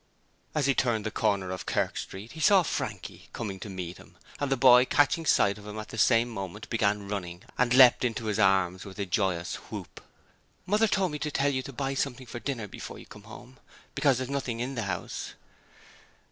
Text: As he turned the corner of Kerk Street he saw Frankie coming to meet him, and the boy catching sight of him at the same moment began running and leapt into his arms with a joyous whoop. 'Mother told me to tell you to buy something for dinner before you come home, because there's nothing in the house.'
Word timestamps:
As 0.55 0.65
he 0.65 0.73
turned 0.73 1.05
the 1.05 1.11
corner 1.11 1.51
of 1.51 1.67
Kerk 1.67 1.95
Street 1.95 2.31
he 2.31 2.39
saw 2.39 2.63
Frankie 2.63 3.29
coming 3.33 3.59
to 3.59 3.69
meet 3.69 3.97
him, 3.99 4.17
and 4.39 4.51
the 4.51 4.57
boy 4.57 4.83
catching 4.83 5.27
sight 5.27 5.59
of 5.59 5.67
him 5.67 5.77
at 5.77 5.89
the 5.89 5.97
same 5.99 6.27
moment 6.27 6.67
began 6.71 7.07
running 7.07 7.43
and 7.55 7.71
leapt 7.71 8.03
into 8.03 8.25
his 8.25 8.39
arms 8.39 8.83
with 8.83 8.97
a 8.97 9.05
joyous 9.05 9.57
whoop. 9.69 10.01
'Mother 10.65 10.87
told 10.87 11.11
me 11.11 11.19
to 11.19 11.29
tell 11.29 11.51
you 11.51 11.61
to 11.61 11.71
buy 11.71 11.93
something 11.93 12.25
for 12.25 12.39
dinner 12.39 12.67
before 12.67 12.97
you 12.97 13.05
come 13.05 13.25
home, 13.25 13.59
because 13.93 14.17
there's 14.17 14.27
nothing 14.31 14.59
in 14.59 14.73
the 14.73 14.85
house.' 14.89 15.35